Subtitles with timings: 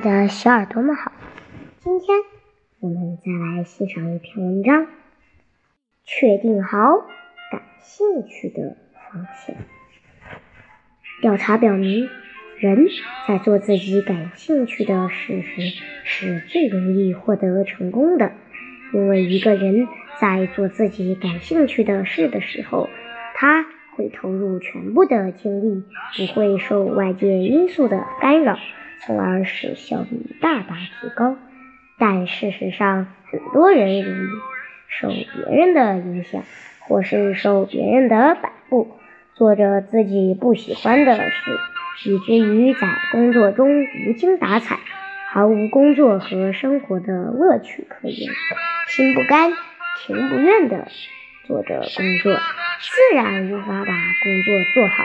[0.00, 1.12] 的小耳朵们好，
[1.80, 2.16] 今天
[2.80, 4.86] 我们再来欣赏一篇文章。
[6.04, 6.78] 确定好
[7.52, 9.54] 感兴趣的方向。
[11.20, 12.08] 调查表明，
[12.58, 12.86] 人
[13.28, 15.60] 在做自己感兴趣的事时
[16.04, 18.32] 是最容易获得成功的，
[18.94, 19.86] 因为一个人
[20.18, 22.88] 在做自己感兴趣的事的时候，
[23.34, 25.84] 他会投入全部的精力，
[26.16, 28.58] 不会受外界因素的干扰。
[29.02, 31.36] 从而使效率大大提高，
[31.98, 34.28] 但事实上，很多人容易
[34.88, 36.42] 受别人的影响，
[36.80, 38.98] 或是受别人的摆布，
[39.34, 44.78] 做着自己不喜欢的事，以至于在工作中无精打采，
[45.32, 48.30] 毫无工作和生活的乐趣可言，
[48.88, 49.52] 心不甘
[49.96, 50.88] 情不愿地
[51.46, 55.04] 做着工作，自然无法把工作做好，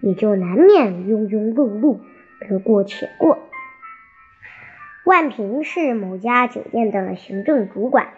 [0.00, 2.00] 也就难免庸庸碌碌。
[2.40, 3.38] 得过且过。
[5.04, 8.08] 万平是某家酒店的行政主管，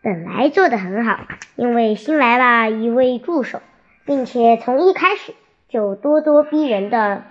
[0.00, 3.60] 本来做得很好，因为新来了一位助手，
[4.04, 5.34] 并且从一开始
[5.68, 7.24] 就咄咄逼人的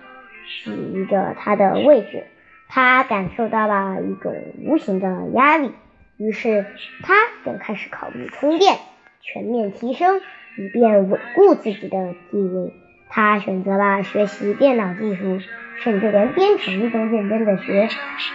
[0.64, 2.24] 挤着他的位置，
[2.68, 4.34] 他感受到了一种
[4.66, 5.72] 无形的压力，
[6.18, 6.66] 于是
[7.02, 8.76] 他便开始考虑充电，
[9.22, 10.20] 全面提升，
[10.58, 12.74] 以便稳固自己的地位。
[13.08, 15.40] 他选择了学习电脑技术。
[15.78, 17.86] 甚至连编程都认真的学，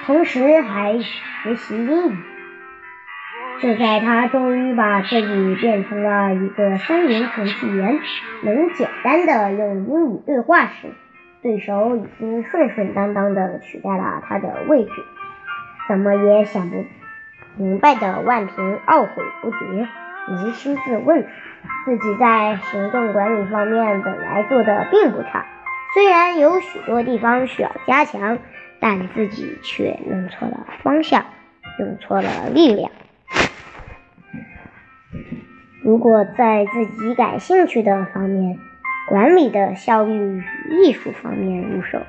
[0.06, 2.18] 同时还学习英语。
[3.60, 8.00] 就在他终于把自己变成了一个三流程序员，
[8.44, 10.90] 能简单的用英语对话时，
[11.42, 14.92] 对手已经顺顺当当的取代了他的位置。
[15.90, 16.86] 怎么也想不
[17.58, 19.88] 明白的万平懊悔不迭，
[20.30, 21.28] 扪心自问，
[21.86, 25.46] 自己在行动管理方面本来做的并不差。
[25.94, 28.38] 虽然有许多地方需要加强，
[28.80, 31.26] 但自己却弄错了方向，
[31.80, 32.92] 用错了力量。
[35.84, 38.60] 如果在自己感兴趣的方面，
[39.10, 40.44] 管理的效率与
[40.84, 42.00] 艺术方面入手，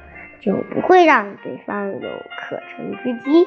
[0.40, 3.46] 就不会让对方有可乘之机。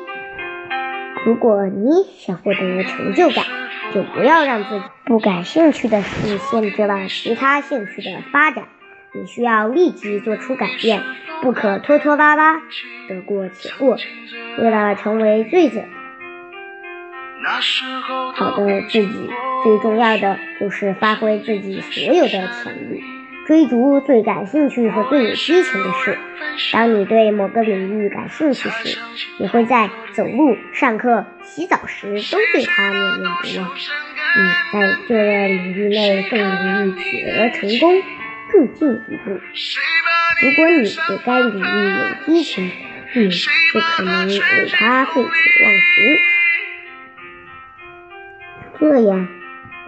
[1.26, 3.46] 如果你想获得成就感，
[3.96, 8.66] 就不要让自己不感兴趣的事限制了其他兴趣的发展。
[9.14, 11.02] 你需要立即做出改变，
[11.42, 12.60] 不可拖拖拉拉，
[13.08, 13.98] 得过且过。
[14.58, 15.70] 为了成为最
[18.34, 19.30] 好的自己，
[19.64, 23.02] 最重要的就是发挥自己所有的潜力，
[23.46, 26.18] 追逐最感兴趣和最有激情的事。
[26.74, 28.98] 当你对某个领域感兴趣时，
[29.40, 33.72] 你会在走路、上课、洗澡时都对它念念不忘。
[34.38, 34.42] 你
[34.74, 38.02] 在这个领域内更容易取得成功。
[38.48, 42.72] 更进一步，如果你对该领域有激情，
[43.16, 44.40] 你就可能为
[44.72, 45.24] 它废寝
[45.66, 46.20] 忘食。
[48.80, 49.28] 这样，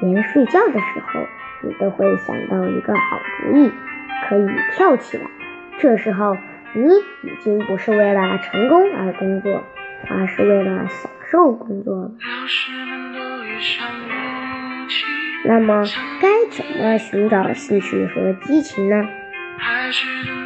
[0.01, 1.27] 连睡觉的时候，
[1.63, 3.71] 你都会想到一个好主意，
[4.27, 5.23] 可以跳起来。
[5.79, 6.37] 这时候，
[6.73, 6.83] 你
[7.23, 9.63] 已经不是为了成功而工作，
[10.09, 12.11] 而是为了享受工作了。
[15.45, 15.83] 那么
[16.21, 19.07] 该怎么寻找兴趣和激情呢？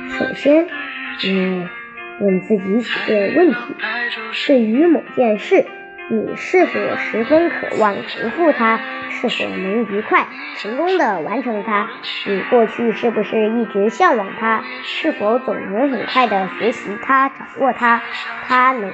[0.09, 0.67] 首先，
[1.23, 1.67] 你
[2.19, 3.55] 问自己几个问题：
[4.47, 5.65] 对于某件事，
[6.11, 8.81] 你是否十分渴望重复它？
[9.11, 10.27] 是否能愉快、
[10.57, 11.87] 成功的完成它？
[12.27, 14.61] 你过去是不是一直向往它？
[14.83, 18.01] 是否总能很快的学习它、掌握它？
[18.45, 18.91] 它能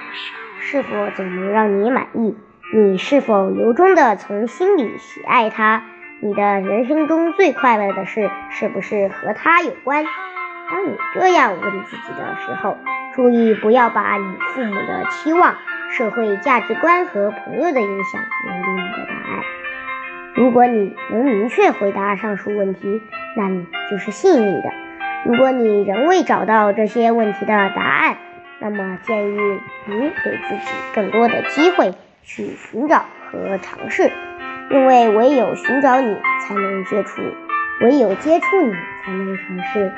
[0.59, 2.37] 是否总能让你满意？
[2.71, 5.85] 你是否由衷的从心里喜爱它？
[6.21, 10.05] 你的人生中最快乐的事是不是和他有关？
[10.69, 12.77] 当你这样问自己的时候，
[13.15, 15.55] 注意不要把你父母的期望、
[15.97, 19.43] 社会价值观和朋友的影响引入你的答案。
[20.35, 23.01] 如果你能明确回答上述问题，
[23.35, 24.71] 那你就是幸运的。
[25.25, 28.17] 如果你仍未找到这些问题的答案，
[28.59, 34.11] 那么建议你给自己更多的机会去寻找和尝试。
[34.69, 37.23] 因为唯有寻找你，才能接触；
[37.81, 38.73] 唯有接触你，
[39.03, 39.91] 才能尝试；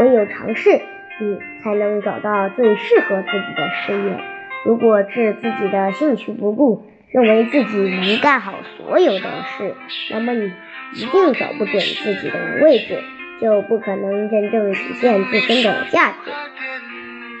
[0.00, 0.82] 唯有尝试，
[1.18, 4.35] 你才能找到最适合自己的事业。
[4.66, 9.74] 如果置自己的兴趣不顾，认为自己能干好所有的事，
[10.10, 10.52] 那么你
[10.94, 13.00] 一定找不准自己的位置，
[13.40, 16.32] 就不可能真正体现自身的价值。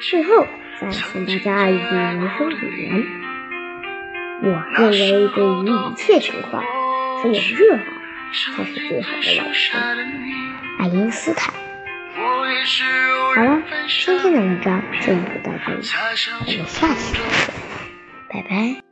[0.08, 0.46] 最后，
[0.80, 3.04] 再送大家一句人生语言：
[4.42, 6.62] 我认为，对于一切情况。
[7.22, 7.82] 只有热爱
[8.30, 9.76] 才是最好的老师，
[10.78, 11.52] 爱因斯坦。
[13.34, 15.12] 好了，今天的文章就
[15.42, 15.82] 到这里，
[16.46, 17.20] 我们下期再见，
[18.30, 18.82] 拜拜。